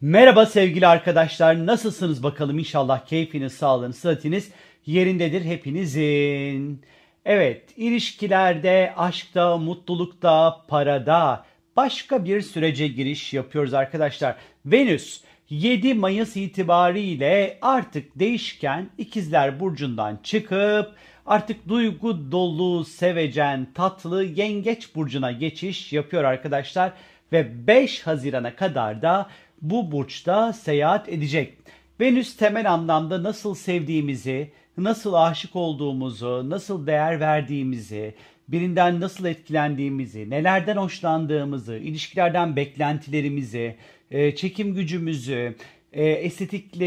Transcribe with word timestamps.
Merhaba 0.00 0.46
sevgili 0.46 0.86
arkadaşlar. 0.86 1.66
Nasılsınız 1.66 2.22
bakalım? 2.22 2.58
İnşallah 2.58 3.06
keyfiniz, 3.06 3.52
sağlığınız, 3.52 3.98
sıhhatiniz 3.98 4.50
yerindedir 4.86 5.44
hepinizin. 5.44 6.82
Evet, 7.24 7.62
ilişkilerde, 7.76 8.94
aşkta, 8.96 9.56
mutlulukta, 9.56 10.62
parada 10.68 11.44
başka 11.76 12.24
bir 12.24 12.40
sürece 12.40 12.88
giriş 12.88 13.34
yapıyoruz 13.34 13.74
arkadaşlar. 13.74 14.36
Venüs 14.66 15.20
7 15.50 15.94
Mayıs 15.94 16.36
itibariyle 16.36 17.58
artık 17.62 18.18
değişken 18.18 18.90
ikizler 18.98 19.60
burcundan 19.60 20.18
çıkıp 20.22 20.94
artık 21.26 21.68
duygu 21.68 22.32
dolu, 22.32 22.84
sevecen, 22.84 23.72
tatlı 23.74 24.24
yengeç 24.24 24.94
burcuna 24.94 25.32
geçiş 25.32 25.92
yapıyor 25.92 26.24
arkadaşlar. 26.24 26.92
Ve 27.32 27.66
5 27.66 28.02
Haziran'a 28.02 28.56
kadar 28.56 29.02
da 29.02 29.26
bu 29.62 29.92
burçta 29.92 30.52
seyahat 30.52 31.08
edecek. 31.08 31.54
Venüs 32.00 32.36
temel 32.36 32.72
anlamda 32.72 33.22
nasıl 33.22 33.54
sevdiğimizi, 33.54 34.50
nasıl 34.78 35.14
aşık 35.14 35.56
olduğumuzu, 35.56 36.50
nasıl 36.50 36.86
değer 36.86 37.20
verdiğimizi, 37.20 38.14
birinden 38.48 39.00
nasıl 39.00 39.24
etkilendiğimizi, 39.24 40.30
nelerden 40.30 40.76
hoşlandığımızı, 40.76 41.76
ilişkilerden 41.76 42.56
beklentilerimizi, 42.56 43.76
e, 44.10 44.36
çekim 44.36 44.74
gücümüzü, 44.74 45.54
e, 45.92 46.04
estetikle 46.04 46.86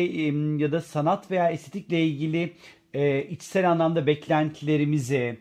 ya 0.63 0.71
da 0.71 0.81
sanat 0.81 1.31
veya 1.31 1.49
estetikle 1.49 2.05
ilgili 2.05 2.53
e, 2.93 3.23
içsel 3.23 3.71
anlamda 3.71 4.07
beklentilerimizi, 4.07 5.37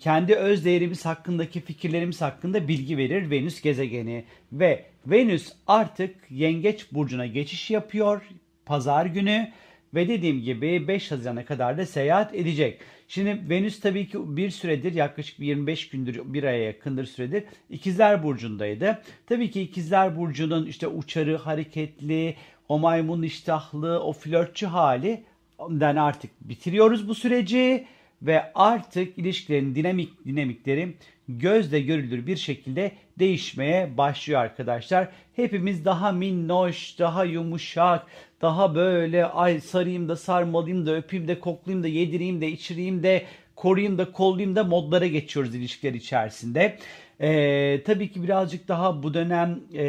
kendi 0.00 0.34
öz 0.34 0.64
değerimiz 0.64 1.06
hakkındaki 1.06 1.60
fikirlerimiz 1.60 2.20
hakkında 2.20 2.68
bilgi 2.68 2.96
verir 2.96 3.30
Venüs 3.30 3.60
gezegeni 3.60 4.24
ve 4.52 4.84
Venüs 5.06 5.52
artık 5.66 6.16
Yengeç 6.30 6.92
burcuna 6.92 7.26
geçiş 7.26 7.70
yapıyor 7.70 8.22
pazar 8.66 9.06
günü 9.06 9.48
ve 9.94 10.08
dediğim 10.08 10.42
gibi 10.42 10.88
5 10.88 11.10
Haziran'a 11.10 11.44
kadar 11.44 11.78
da 11.78 11.86
seyahat 11.86 12.34
edecek. 12.34 12.80
Şimdi 13.08 13.50
Venüs 13.50 13.80
tabii 13.80 14.08
ki 14.08 14.36
bir 14.36 14.50
süredir 14.50 14.94
yaklaşık 14.94 15.40
25 15.40 15.88
gündür 15.88 16.20
bir 16.24 16.44
aya 16.44 16.64
yakındır 16.64 17.04
süredir 17.04 17.44
İkizler 17.70 18.22
Burcu'ndaydı. 18.22 19.02
Tabii 19.26 19.50
ki 19.50 19.62
İkizler 19.62 20.16
Burcu'nun 20.16 20.66
işte 20.66 20.86
uçarı, 20.86 21.36
hareketli, 21.36 22.36
o 22.68 22.78
maymun 22.78 23.22
iştahlı, 23.22 24.02
o 24.02 24.12
flörtçü 24.12 24.66
hali 24.66 25.24
ondan 25.58 25.96
artık 25.96 26.30
bitiriyoruz 26.40 27.08
bu 27.08 27.14
süreci 27.14 27.86
ve 28.22 28.52
artık 28.54 29.18
ilişkilerin 29.18 29.74
dinamik 29.74 30.24
dinamikleri 30.26 30.94
gözle 31.28 31.80
görülür 31.80 32.26
bir 32.26 32.36
şekilde 32.36 32.92
değişmeye 33.18 33.96
başlıyor 33.96 34.40
arkadaşlar. 34.40 35.08
Hepimiz 35.36 35.84
daha 35.84 36.12
minnoş, 36.12 36.98
daha 36.98 37.24
yumuşak, 37.24 38.06
daha 38.42 38.74
böyle 38.74 39.26
ay 39.26 39.60
sarayım 39.60 40.08
da 40.08 40.16
sarmalıyım 40.16 40.86
da 40.86 40.96
öpeyim 40.96 41.28
de 41.28 41.40
koklayayım 41.40 41.82
da 41.82 41.88
yedireyim 41.88 42.40
de 42.40 42.48
içireyim 42.48 43.02
de 43.02 43.24
koruyayım 43.56 43.98
da 43.98 44.12
kollayayım 44.12 44.56
da 44.56 44.64
modlara 44.64 45.06
geçiyoruz 45.06 45.54
ilişkiler 45.54 45.94
içerisinde. 45.94 46.78
Ee, 47.20 47.82
tabii 47.86 48.12
ki 48.12 48.22
birazcık 48.22 48.68
daha 48.68 49.02
bu 49.02 49.14
dönem 49.14 49.60
e, 49.74 49.84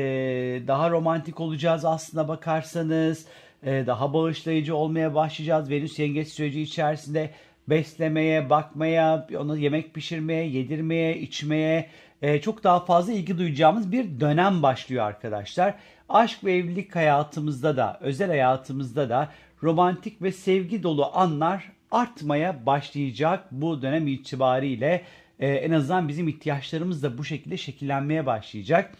daha 0.67 0.89
romantik 0.89 1.39
olacağız 1.39 1.85
aslında 1.85 2.27
bakarsanız. 2.27 3.25
E, 3.63 3.83
daha 3.87 4.13
bağışlayıcı 4.13 4.75
olmaya 4.75 5.15
başlayacağız. 5.15 5.69
Venüs 5.69 5.99
yengeç 5.99 6.27
süreci 6.27 6.61
içerisinde 6.61 7.29
beslemeye, 7.67 8.49
bakmaya, 8.49 9.27
ona 9.39 9.57
yemek 9.57 9.93
pişirmeye, 9.93 10.47
yedirmeye, 10.47 11.17
içmeye 11.17 11.89
e, 12.21 12.41
çok 12.41 12.63
daha 12.63 12.85
fazla 12.85 13.13
ilgi 13.13 13.37
duyacağımız 13.37 13.91
bir 13.91 14.19
dönem 14.19 14.63
başlıyor 14.63 15.05
arkadaşlar. 15.05 15.73
Aşk 16.09 16.43
ve 16.43 16.55
evlilik 16.55 16.95
hayatımızda 16.95 17.77
da, 17.77 17.97
özel 18.01 18.27
hayatımızda 18.27 19.09
da 19.09 19.29
romantik 19.63 20.21
ve 20.21 20.31
sevgi 20.31 20.83
dolu 20.83 21.11
anlar 21.13 21.71
artmaya 21.91 22.65
başlayacak 22.65 23.47
bu 23.51 23.81
dönem 23.81 24.07
itibariyle. 24.07 25.01
E, 25.39 25.47
en 25.47 25.71
azından 25.71 26.07
bizim 26.07 26.27
ihtiyaçlarımız 26.27 27.03
da 27.03 27.17
bu 27.17 27.23
şekilde 27.23 27.57
şekillenmeye 27.57 28.25
başlayacak. 28.25 28.91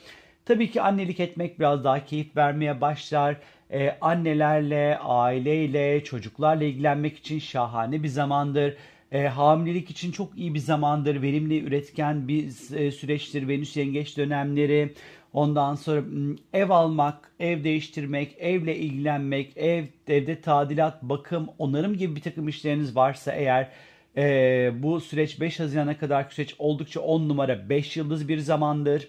Tabii 0.46 0.72
ki 0.72 0.82
annelik 0.82 1.20
etmek 1.20 1.60
biraz 1.60 1.84
daha 1.84 2.06
keyif 2.06 2.38
vermeye 2.38 2.82
başlar 2.82 3.38
e, 3.72 3.98
annelerle, 4.02 4.98
aileyle, 4.98 6.04
çocuklarla 6.04 6.64
ilgilenmek 6.64 7.18
için 7.18 7.40
şahane 7.40 8.04
bir 8.04 8.08
zamandır. 8.08 8.76
E, 9.12 9.28
hamilelik 9.28 9.90
için 9.90 10.12
çok 10.12 10.38
iyi 10.38 10.54
bir 10.54 10.60
zamandır. 10.60 11.22
Verimli, 11.22 11.64
üretken 11.64 12.28
bir 12.28 12.46
e, 12.78 12.92
süreçtir. 12.92 13.48
Venüs 13.48 13.78
yengeç 13.78 14.18
dönemleri. 14.18 14.94
Ondan 15.34 15.76
sonra 15.76 16.02
ev 16.54 16.70
almak, 16.70 17.32
ev 17.40 17.64
değiştirmek, 17.64 18.36
evle 18.40 18.76
ilgilenmek, 18.78 19.58
ev 19.58 19.86
evde 20.08 20.42
tadilat, 20.42 21.04
bakım, 21.04 21.50
onarım 21.58 21.98
gibi 21.98 22.16
bir 22.16 22.22
takım 22.22 22.48
işleriniz 22.48 22.96
varsa 22.96 23.32
eğer 23.32 23.70
e, 24.18 24.84
bu 24.84 25.02
süreç 25.02 25.42
5 25.42 25.60
Haziran'a 25.60 25.98
kadar 25.98 26.30
süreç 26.30 26.56
oldukça 26.60 27.02
10 27.02 27.30
numara 27.30 27.70
5 27.70 27.98
yıldız 27.98 28.28
bir 28.28 28.38
zamandır. 28.38 29.08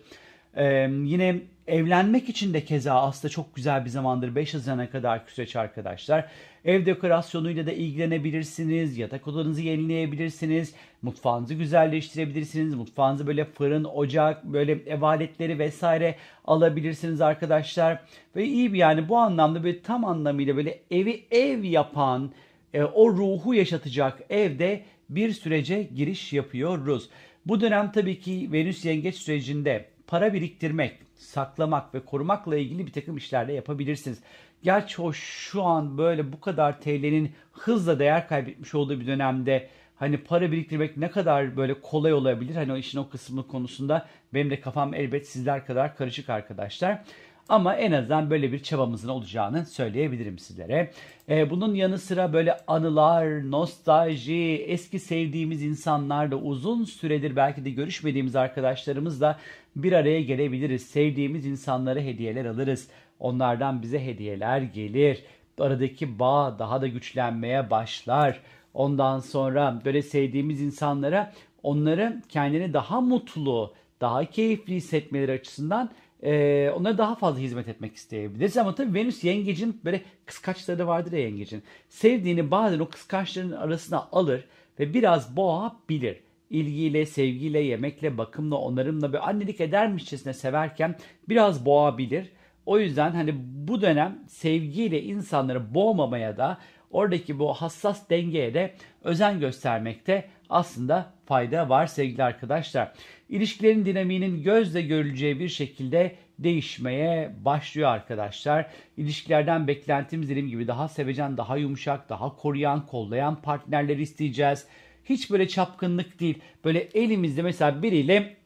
Ee, 0.57 0.91
yine 1.05 1.41
evlenmek 1.67 2.29
için 2.29 2.55
de 2.55 2.65
keza 2.65 2.95
aslında 2.95 3.33
çok 3.33 3.55
güzel 3.55 3.85
bir 3.85 3.91
zamandır 3.91 4.35
5 4.35 4.55
Haziran'a 4.55 4.91
kadar 4.91 5.23
süreç 5.27 5.57
arkadaşlar. 5.57 6.29
Ev 6.65 6.87
dekorasyonuyla 6.87 7.67
da 7.67 7.73
ilgilenebilirsiniz. 7.73 8.99
Yatak 8.99 9.29
odanızı 9.29 9.61
yenileyebilirsiniz. 9.61 10.75
Mutfağınızı 11.03 11.55
güzelleştirebilirsiniz. 11.55 12.75
Mutfağınızı 12.75 13.27
böyle 13.27 13.45
fırın, 13.45 13.85
ocak, 13.85 14.45
böyle 14.45 14.73
ev 14.73 15.03
aletleri 15.03 15.59
vesaire 15.59 16.15
alabilirsiniz 16.45 17.21
arkadaşlar. 17.21 18.03
Ve 18.37 18.45
iyi 18.45 18.73
bir 18.73 18.79
yani 18.79 19.09
bu 19.09 19.17
anlamda 19.17 19.65
böyle 19.65 19.83
tam 19.83 20.05
anlamıyla 20.05 20.57
böyle 20.57 20.79
evi 20.91 21.25
ev 21.31 21.65
yapan, 21.65 22.33
e, 22.75 22.83
o 22.83 23.11
ruhu 23.11 23.55
yaşatacak 23.55 24.21
evde 24.31 24.83
bir 25.09 25.33
sürece 25.33 25.83
giriş 25.83 26.33
yapıyoruz. 26.33 27.09
Bu 27.47 27.61
dönem 27.61 27.93
tabii 27.93 28.21
ki 28.21 28.49
Venüs 28.53 28.85
yengeç 28.85 29.15
sürecinde 29.15 29.92
para 30.13 30.33
biriktirmek, 30.33 30.99
saklamak 31.15 31.95
ve 31.95 32.01
korumakla 32.01 32.57
ilgili 32.57 32.87
bir 32.87 32.93
takım 32.93 33.17
işlerle 33.17 33.53
yapabilirsiniz. 33.53 34.23
Gerçi 34.63 35.03
o 35.03 35.13
şu 35.13 35.63
an 35.63 35.99
böyle 35.99 36.33
bu 36.33 36.41
kadar 36.41 36.81
TL'nin 36.81 37.33
hızla 37.53 37.99
değer 37.99 38.29
kaybetmiş 38.29 38.75
olduğu 38.75 39.01
bir 39.01 39.07
dönemde 39.07 39.69
hani 39.97 40.19
para 40.19 40.53
biriktirmek 40.53 40.97
ne 40.97 41.11
kadar 41.11 41.57
böyle 41.57 41.81
kolay 41.81 42.13
olabilir? 42.13 42.55
Hani 42.55 42.73
o 42.73 42.77
işin 42.77 42.99
o 42.99 43.09
kısmı 43.09 43.49
konusunda 43.49 44.09
benim 44.35 44.51
de 44.51 44.61
kafam 44.61 44.95
elbet 44.95 45.29
sizler 45.29 45.67
kadar 45.67 45.97
karışık 45.97 46.31
arkadaşlar. 46.31 47.03
Ama 47.53 47.75
en 47.77 47.93
azından 47.93 48.31
böyle 48.31 48.53
bir 48.53 48.63
çabamızın 48.63 49.09
olacağını 49.09 49.67
söyleyebilirim 49.67 50.39
sizlere. 50.39 50.91
Ee, 51.29 51.51
bunun 51.51 51.75
yanı 51.75 51.99
sıra 51.99 52.33
böyle 52.33 52.57
anılar, 52.67 53.51
nostalji, 53.51 54.65
eski 54.69 54.99
sevdiğimiz 54.99 55.63
insanlarla 55.63 56.37
uzun 56.37 56.85
süredir 56.85 57.37
belki 57.37 57.65
de 57.65 57.71
görüşmediğimiz 57.71 58.37
arkadaşlarımızla 58.37 59.39
bir 59.77 59.93
araya 59.93 60.23
gelebiliriz. 60.23 60.87
Sevdiğimiz 60.87 61.47
insanlara 61.47 62.01
hediyeler 62.01 62.45
alırız. 62.45 62.89
Onlardan 63.19 63.83
bize 63.83 64.07
hediyeler 64.07 64.61
gelir. 64.61 65.23
Aradaki 65.61 66.19
bağ 66.19 66.57
daha 66.59 66.81
da 66.81 66.87
güçlenmeye 66.87 67.71
başlar. 67.71 68.41
Ondan 68.75 69.19
sonra 69.19 69.81
böyle 69.85 70.03
sevdiğimiz 70.03 70.61
insanlara 70.61 71.33
onları 71.63 72.23
kendini 72.29 72.73
daha 72.73 73.01
mutlu, 73.01 73.75
daha 74.01 74.25
keyifli 74.25 74.75
hissetmeleri 74.75 75.33
açısından 75.33 75.91
e, 76.23 76.71
onlara 76.77 76.99
daha 76.99 77.15
fazla 77.15 77.41
hizmet 77.41 77.69
etmek 77.69 77.97
isteyebiliriz. 77.97 78.57
Ama 78.57 78.75
tabii 78.75 78.95
Venüs 78.95 79.25
yengecin 79.25 79.81
böyle 79.85 80.03
kıskaçları 80.27 80.87
vardır 80.87 81.13
ya 81.13 81.19
yengecin. 81.19 81.63
Sevdiğini 81.89 82.51
bazen 82.51 82.79
o 82.79 82.89
kıskaçların 82.89 83.53
arasına 83.53 84.09
alır 84.13 84.45
ve 84.81 84.95
biraz 84.95 85.37
boğabilir. 85.37 86.21
İlgiyle, 86.51 87.07
sevgiyle, 87.07 87.59
yemekle, 87.59 88.19
bakımla, 88.19 88.57
onarımla 88.57 89.13
ve 89.13 89.19
annelik 89.19 89.61
edermişçesine 89.61 90.33
severken 90.33 90.97
biraz 91.29 91.67
boğabilir. 91.67 92.33
O 92.67 92.79
yüzden 92.79 93.11
hani 93.11 93.35
bu 93.69 93.83
dönem 93.83 94.19
sevgiyle 94.29 95.03
insanları 95.03 95.75
boğmamaya 95.75 96.37
da 96.37 96.59
oradaki 96.93 97.39
bu 97.39 97.55
hassas 97.55 98.11
dengeye 98.11 98.55
de 98.55 98.75
özen 99.05 99.41
göstermekte 99.41 100.29
aslında 100.51 101.13
fayda 101.27 101.69
var 101.69 101.87
sevgili 101.87 102.25
arkadaşlar. 102.25 102.93
İlişkilerin 103.29 103.85
dinamiğinin 103.85 104.43
gözle 104.43 104.83
görüleceği 104.83 105.41
bir 105.41 105.49
şekilde 105.49 106.17
değişmeye 106.39 107.35
başlıyor 107.45 107.89
arkadaşlar. 107.89 108.71
İlişkilerden 108.97 109.69
beklentimiz 109.69 110.31
dediğim 110.31 110.49
gibi 110.49 110.67
daha 110.67 110.89
sevecen, 110.89 111.37
daha 111.37 111.57
yumuşak, 111.57 112.09
daha 112.09 112.37
koruyan, 112.37 112.87
kollayan 112.87 113.43
partnerler 113.43 113.97
isteyeceğiz. 113.97 114.67
Hiç 115.05 115.31
böyle 115.31 115.49
çapkınlık 115.49 116.21
değil. 116.21 116.39
Böyle 116.65 116.81
elimizde 116.81 117.43
mesela 117.43 117.83
biriyle 117.83 118.37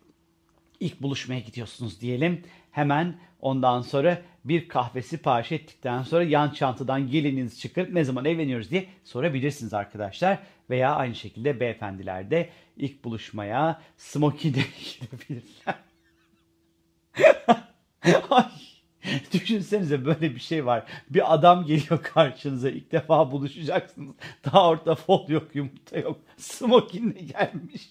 ilk 0.81 1.03
buluşmaya 1.03 1.41
gidiyorsunuz 1.41 2.01
diyelim. 2.01 2.43
Hemen 2.71 3.15
ondan 3.41 3.81
sonra 3.81 4.23
bir 4.49 4.69
kahve 4.69 5.03
sipariş 5.03 5.53
ettikten 5.53 6.03
sonra 6.03 6.25
yan 6.25 6.51
çantadan 6.51 7.11
geliniz 7.11 7.61
çıkarıp 7.61 7.93
ne 7.93 8.05
zaman 8.05 8.25
evleniyoruz 8.25 8.71
diye 8.71 8.87
sorabilirsiniz 9.05 9.75
arkadaşlar. 9.75 10.39
Veya 10.71 10.95
aynı 10.95 11.15
şekilde 11.15 11.61
beyefendiler 11.61 12.31
de 12.31 12.51
ilk 12.77 13.05
buluşmaya 13.05 13.83
smokey'de 13.97 14.61
gidebilirler. 15.01 15.75
Ay 18.31 18.51
Düşünsenize 19.33 20.05
böyle 20.05 20.35
bir 20.35 20.41
şey 20.41 20.67
var. 20.67 20.85
Bir 21.11 21.35
adam 21.35 21.67
geliyor 21.67 22.03
karşınıza. 22.03 22.71
ilk 22.71 22.93
defa 22.93 23.31
buluşacaksınız. 23.31 24.15
Daha 24.45 24.69
ortada 24.69 24.95
fol 24.95 25.29
yok, 25.29 25.49
yumurta 25.55 25.99
yok. 25.99 26.21
Smokinle 26.37 27.21
gelmiş. 27.21 27.91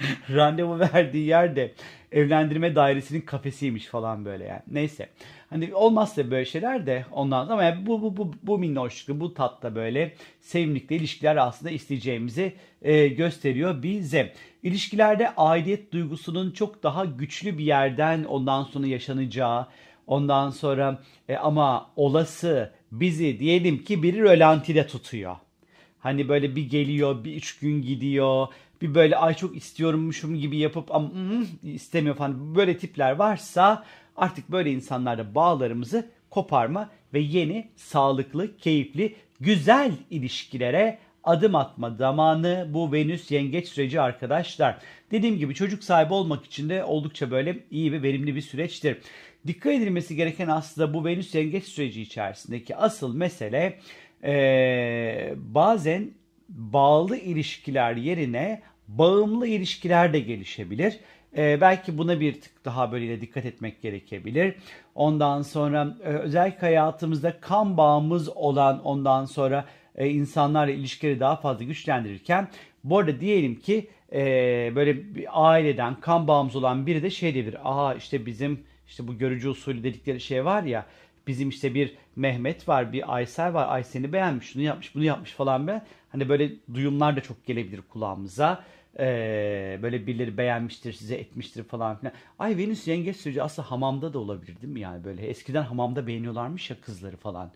Randevu 0.30 0.78
verdiği 0.78 1.26
yerde 1.26 1.74
evlendirme 2.12 2.74
dairesinin 2.74 3.20
kafesiymiş 3.20 3.86
falan 3.86 4.24
böyle 4.24 4.44
yani. 4.44 4.62
Neyse. 4.70 5.08
Hani 5.50 5.74
olmazsa 5.74 6.30
böyle 6.30 6.44
şeyler 6.44 6.86
de 6.86 7.06
ondan 7.12 7.42
sonra 7.42 7.52
ama 7.52 7.64
yani 7.64 7.86
bu, 7.86 8.02
bu, 8.02 8.16
bu, 8.16 8.32
bu 8.42 8.58
minnoşluklu, 8.58 9.20
bu 9.20 9.34
tatta 9.34 9.74
böyle 9.74 10.14
sevimlikli 10.40 10.96
ilişkiler 10.96 11.36
aslında 11.36 11.70
isteyeceğimizi 11.70 12.52
e, 12.82 13.08
gösteriyor 13.08 13.82
bize. 13.82 14.32
İlişkilerde 14.62 15.34
aidiyet 15.36 15.92
duygusunun 15.92 16.50
çok 16.50 16.82
daha 16.82 17.04
güçlü 17.04 17.58
bir 17.58 17.64
yerden 17.64 18.24
ondan 18.24 18.62
sonra 18.62 18.86
yaşanacağı, 18.86 19.66
ondan 20.06 20.50
sonra 20.50 21.02
e, 21.28 21.36
ama 21.36 21.90
olası 21.96 22.72
bizi 22.92 23.38
diyelim 23.38 23.84
ki 23.84 24.02
biri 24.02 24.18
rölantide 24.20 24.86
tutuyor. 24.86 25.36
Hani 25.98 26.28
böyle 26.28 26.56
bir 26.56 26.70
geliyor, 26.70 27.24
bir 27.24 27.36
üç 27.36 27.58
gün 27.58 27.82
gidiyor, 27.82 28.46
bir 28.82 28.94
böyle 28.94 29.16
ay 29.16 29.34
çok 29.34 29.56
istiyorummuşum 29.56 30.36
gibi 30.36 30.56
yapıp 30.56 30.94
ama 30.94 31.10
istemiyor 31.62 32.16
falan 32.16 32.54
böyle 32.54 32.78
tipler 32.78 33.12
varsa 33.12 33.84
artık 34.16 34.52
böyle 34.52 34.70
insanlarla 34.72 35.34
bağlarımızı 35.34 36.10
koparma 36.30 36.90
ve 37.14 37.18
yeni, 37.18 37.68
sağlıklı, 37.76 38.56
keyifli, 38.56 39.16
güzel 39.40 39.92
ilişkilere 40.10 40.98
adım 41.24 41.54
atma 41.54 41.90
zamanı 41.90 42.68
bu 42.70 42.92
Venüs 42.92 43.30
yengeç 43.30 43.68
süreci 43.68 44.00
arkadaşlar. 44.00 44.78
Dediğim 45.10 45.38
gibi 45.38 45.54
çocuk 45.54 45.84
sahibi 45.84 46.14
olmak 46.14 46.44
için 46.44 46.68
de 46.68 46.84
oldukça 46.84 47.30
böyle 47.30 47.58
iyi 47.70 47.92
ve 47.92 48.02
verimli 48.02 48.34
bir 48.34 48.40
süreçtir. 48.40 48.98
Dikkat 49.46 49.72
edilmesi 49.72 50.16
gereken 50.16 50.48
aslında 50.48 50.94
bu 50.94 51.04
Venüs 51.04 51.34
yengeç 51.34 51.64
süreci 51.64 52.02
içerisindeki 52.02 52.76
asıl 52.76 53.14
mesele 53.14 53.78
ee, 54.24 55.34
bazen 55.36 56.10
bağlı 56.48 57.16
ilişkiler 57.16 57.96
yerine 57.96 58.62
bağımlı 58.98 59.46
ilişkiler 59.46 60.12
de 60.12 60.20
gelişebilir. 60.20 61.00
Ee, 61.36 61.58
belki 61.60 61.98
buna 61.98 62.20
bir 62.20 62.40
tık 62.40 62.64
daha 62.64 62.92
böyle 62.92 63.20
dikkat 63.20 63.46
etmek 63.46 63.82
gerekebilir. 63.82 64.54
Ondan 64.94 65.42
sonra 65.42 65.96
e, 66.04 66.08
özellikle 66.08 66.60
hayatımızda 66.60 67.40
kan 67.40 67.76
bağımız 67.76 68.28
olan 68.28 68.84
ondan 68.84 69.24
sonra 69.24 69.64
e, 69.94 70.08
insanlarla 70.08 70.72
ilişkileri 70.72 71.20
daha 71.20 71.36
fazla 71.36 71.64
güçlendirirken 71.64 72.48
bu 72.84 72.98
arada 72.98 73.20
diyelim 73.20 73.54
ki 73.54 73.88
e, 74.12 74.22
böyle 74.76 75.14
bir 75.14 75.26
aileden 75.30 76.00
kan 76.00 76.28
bağımız 76.28 76.56
olan 76.56 76.86
biri 76.86 77.02
de 77.02 77.10
şey 77.10 77.34
diyebilir. 77.34 77.70
Aha 77.70 77.94
işte 77.94 78.26
bizim 78.26 78.60
işte 78.86 79.08
bu 79.08 79.18
görücü 79.18 79.48
usulü 79.48 79.84
dedikleri 79.84 80.20
şey 80.20 80.44
var 80.44 80.62
ya 80.62 80.86
bizim 81.26 81.48
işte 81.48 81.74
bir 81.74 81.94
Mehmet 82.16 82.68
var, 82.68 82.92
bir 82.92 83.14
Aysel 83.14 83.54
var. 83.54 83.66
Ay 83.68 83.84
seni 83.84 84.12
beğenmiş, 84.12 84.46
şunu 84.46 84.62
yapmış, 84.62 84.94
bunu 84.94 85.04
yapmış 85.04 85.32
falan 85.32 85.66
be. 85.66 85.82
Hani 86.08 86.28
böyle 86.28 86.52
duyumlar 86.74 87.16
da 87.16 87.20
çok 87.20 87.46
gelebilir 87.46 87.80
kulağımıza. 87.88 88.64
Ee, 88.98 89.78
böyle 89.82 90.06
birileri 90.06 90.36
beğenmiştir, 90.38 90.92
size 90.92 91.14
etmiştir 91.16 91.64
falan 91.64 91.98
filan. 91.98 92.12
Ay 92.38 92.56
Venüs 92.56 92.88
yengeç 92.88 93.16
süreci 93.16 93.42
aslında 93.42 93.70
hamamda 93.70 94.12
da 94.14 94.18
olabilir 94.18 94.60
değil 94.62 94.72
mi 94.72 94.80
yani 94.80 95.04
böyle? 95.04 95.26
Eskiden 95.26 95.62
hamamda 95.62 96.06
beğeniyorlarmış 96.06 96.70
ya 96.70 96.80
kızları 96.80 97.16
falan. 97.16 97.52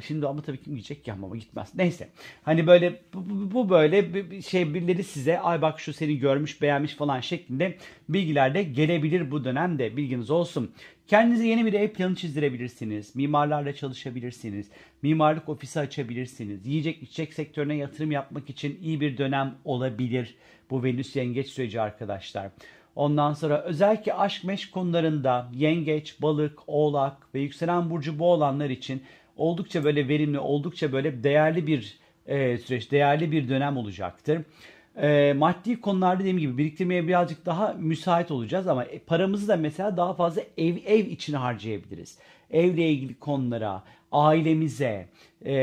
Şimdi 0.00 0.26
ama 0.26 0.42
tabii 0.42 0.62
kim 0.62 0.76
gidecek 0.76 1.04
ki 1.04 1.10
hamama 1.10 1.36
gitmez. 1.36 1.74
Neyse. 1.74 2.08
Hani 2.42 2.66
böyle 2.66 3.00
bu, 3.14 3.54
bu 3.54 3.70
böyle 3.70 4.14
bir 4.14 4.42
şey 4.42 4.74
birileri 4.74 5.04
size 5.04 5.40
ay 5.40 5.62
bak 5.62 5.80
şu 5.80 5.92
seni 5.92 6.18
görmüş 6.18 6.62
beğenmiş 6.62 6.94
falan 6.94 7.20
şeklinde 7.20 7.76
bilgiler 8.08 8.54
de 8.54 8.62
gelebilir 8.62 9.30
bu 9.30 9.44
dönemde 9.44 9.96
bilginiz 9.96 10.30
olsun. 10.30 10.72
Kendinize 11.06 11.46
yeni 11.46 11.66
bir 11.66 11.72
ev 11.72 11.88
planı 11.88 12.14
çizdirebilirsiniz. 12.14 13.16
Mimarlarla 13.16 13.72
çalışabilirsiniz. 13.72 14.70
Mimarlık 15.02 15.48
ofisi 15.48 15.80
açabilirsiniz. 15.80 16.66
Yiyecek 16.66 17.02
içecek 17.02 17.34
sektörüne 17.34 17.74
yatırım 17.74 18.12
yapmak 18.12 18.50
için 18.50 18.78
iyi 18.82 19.00
bir 19.00 19.18
dönem 19.18 19.54
olabilir 19.64 20.34
bu 20.70 20.84
Venüs 20.84 21.16
yengeç 21.16 21.48
süreci 21.48 21.80
arkadaşlar. 21.80 22.50
Ondan 22.96 23.32
sonra 23.32 23.62
özellikle 23.62 24.14
aşk 24.14 24.44
meşk 24.44 24.72
konularında 24.72 25.50
yengeç, 25.54 26.22
balık, 26.22 26.58
oğlak 26.66 27.34
ve 27.34 27.40
yükselen 27.40 27.90
burcu 27.90 28.18
bu 28.18 28.32
olanlar 28.32 28.70
için 28.70 29.02
oldukça 29.36 29.84
böyle 29.84 30.08
verimli, 30.08 30.38
oldukça 30.38 30.92
böyle 30.92 31.24
değerli 31.24 31.66
bir 31.66 31.98
e, 32.26 32.58
süreç, 32.58 32.90
değerli 32.90 33.32
bir 33.32 33.48
dönem 33.48 33.76
olacaktır. 33.76 34.42
E, 34.96 35.32
maddi 35.32 35.80
konularda 35.80 36.20
dediğim 36.20 36.38
gibi 36.38 36.58
biriktirmeye 36.58 37.08
birazcık 37.08 37.46
daha 37.46 37.72
müsait 37.72 38.30
olacağız 38.30 38.66
ama 38.66 38.84
e, 38.84 38.98
paramızı 38.98 39.48
da 39.48 39.56
mesela 39.56 39.96
daha 39.96 40.14
fazla 40.14 40.42
ev 40.58 40.76
ev 40.86 41.06
için 41.06 41.32
harcayabiliriz. 41.32 42.18
Evle 42.50 42.88
ilgili 42.88 43.18
konulara, 43.18 43.82
ailemize, 44.12 45.08
e, 45.46 45.54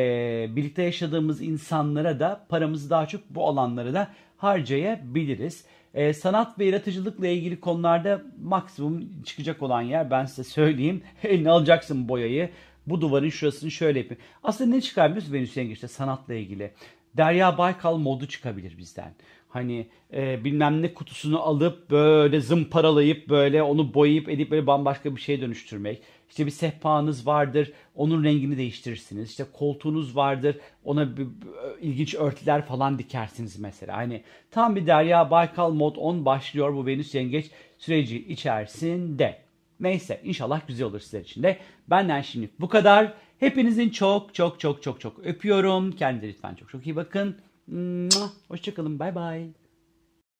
birlikte 0.56 0.83
yaşadığımız 0.83 1.42
insanlara 1.42 2.19
da 2.19 2.45
paramızı 2.50 2.89
daha 2.89 3.06
çok 3.06 3.21
bu 3.30 3.48
alanlara 3.48 3.94
da 3.94 4.07
harcayabiliriz. 4.38 5.66
E, 5.94 6.13
sanat 6.13 6.60
ve 6.60 6.66
yaratıcılıkla 6.66 7.27
ilgili 7.27 7.60
konularda 7.60 8.21
maksimum 8.44 9.24
çıkacak 9.24 9.62
olan 9.62 9.81
yer 9.81 10.12
ben 10.12 10.25
size 10.25 10.44
söyleyeyim. 10.44 11.01
Eline 11.24 11.50
alacaksın 11.50 12.10
boyayı. 12.10 12.50
Bu 12.89 13.01
duvarın 13.01 13.30
şurasını 13.30 13.71
şöyle 13.71 14.00
yapayım. 14.00 14.24
Aslında 14.44 14.69
ne 14.69 15.09
musun 15.09 15.33
Venüs 15.33 15.57
Yengeç'te 15.57 15.88
sanatla 15.88 16.33
ilgili? 16.33 16.71
Derya 17.18 17.57
Baykal 17.57 17.97
modu 17.97 18.27
çıkabilir 18.27 18.77
bizden. 18.77 19.13
Hani 19.50 19.88
e, 20.13 20.44
bilmem 20.44 20.81
ne 20.81 20.94
kutusunu 20.94 21.41
alıp 21.41 21.89
böyle 21.91 22.41
zımparalayıp 22.41 23.30
böyle 23.30 23.63
onu 23.63 23.94
boyayıp 23.94 24.30
edip 24.30 24.51
böyle 24.51 24.68
bambaşka 24.68 25.15
bir 25.15 25.21
şeye 25.21 25.41
dönüştürmek. 25.41 26.01
İşte 26.30 26.45
bir 26.45 26.51
sehpanız 26.51 27.27
vardır 27.27 27.71
onun 27.95 28.24
rengini 28.24 28.57
değiştirirsiniz. 28.57 29.30
İşte 29.30 29.45
koltuğunuz 29.53 30.15
vardır 30.15 30.57
ona 30.83 31.18
bir, 31.18 31.25
bir, 31.25 31.27
ilginç 31.81 32.15
örtüler 32.15 32.65
falan 32.65 33.00
dikersiniz 33.00 33.59
mesela. 33.59 33.97
Hani 33.97 34.24
tam 34.51 34.75
bir 34.75 34.88
Derya 34.88 35.31
Baykal 35.31 35.71
mod 35.71 35.95
10 35.95 36.25
başlıyor 36.25 36.74
bu 36.74 36.85
Venüs 36.85 37.15
Yengeç 37.15 37.51
süreci 37.77 38.27
içerisinde. 38.27 39.49
Neyse 39.80 40.22
inşallah 40.24 40.68
güzel 40.68 40.88
olur 40.88 41.00
sizler 41.00 41.20
için 41.22 41.44
de. 41.44 41.58
Benden 41.90 42.22
şimdi 42.22 42.50
bu 42.60 42.70
kadar. 42.70 43.14
Hepinizin 43.40 43.90
çok 43.90 44.36
çok 44.36 44.60
çok 44.60 44.84
çok 44.84 45.02
çok 45.02 45.20
öpüyorum. 45.20 45.92
Kendinize 45.92 46.28
lütfen 46.28 46.56
çok 46.56 46.70
çok 46.70 46.86
iyi 46.86 46.96
bakın. 46.96 47.38
Hoşçakalın. 48.48 49.00
Bay 49.00 49.16
bay. 49.16 49.48